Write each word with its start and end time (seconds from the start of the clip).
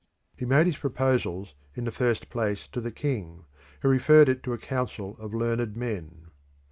He 0.35 0.45
made 0.47 0.65
his 0.65 0.79
proposals 0.79 1.53
in 1.75 1.83
the 1.83 1.91
first 1.91 2.31
place 2.31 2.65
to 2.71 2.81
the 2.81 2.89
king, 2.91 3.45
who 3.83 3.87
referred 3.87 4.29
it 4.29 4.41
to 4.41 4.53
a 4.53 4.57
council 4.57 5.15
of 5.19 5.31
learned 5.31 5.77
men. 5.77 6.31